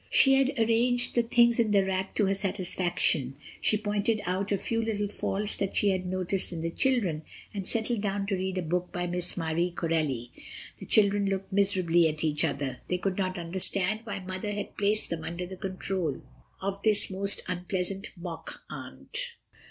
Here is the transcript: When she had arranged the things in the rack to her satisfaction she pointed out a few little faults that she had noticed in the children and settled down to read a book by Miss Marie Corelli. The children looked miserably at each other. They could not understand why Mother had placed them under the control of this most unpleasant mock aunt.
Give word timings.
When 0.01 0.07
she 0.09 0.33
had 0.33 0.57
arranged 0.57 1.13
the 1.13 1.21
things 1.21 1.59
in 1.59 1.69
the 1.69 1.85
rack 1.85 2.15
to 2.15 2.25
her 2.25 2.33
satisfaction 2.33 3.35
she 3.61 3.77
pointed 3.77 4.19
out 4.25 4.51
a 4.51 4.57
few 4.57 4.81
little 4.83 5.07
faults 5.07 5.55
that 5.57 5.75
she 5.75 5.89
had 5.91 6.07
noticed 6.07 6.51
in 6.51 6.61
the 6.61 6.71
children 6.71 7.21
and 7.53 7.67
settled 7.67 8.01
down 8.01 8.25
to 8.25 8.35
read 8.35 8.57
a 8.57 8.63
book 8.63 8.91
by 8.91 9.05
Miss 9.05 9.37
Marie 9.37 9.69
Corelli. 9.69 10.31
The 10.79 10.87
children 10.87 11.27
looked 11.27 11.53
miserably 11.53 12.07
at 12.09 12.23
each 12.23 12.43
other. 12.43 12.79
They 12.87 12.97
could 12.97 13.19
not 13.19 13.37
understand 13.37 13.99
why 14.03 14.17
Mother 14.17 14.49
had 14.51 14.75
placed 14.75 15.11
them 15.11 15.23
under 15.23 15.45
the 15.45 15.55
control 15.55 16.23
of 16.59 16.81
this 16.81 17.11
most 17.11 17.43
unpleasant 17.47 18.09
mock 18.17 18.63
aunt. 18.71 19.35